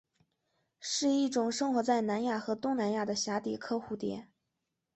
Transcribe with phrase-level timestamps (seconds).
[0.79, 4.27] 是一种生活在南亚和东南亚的蛱蝶科蝴蝶。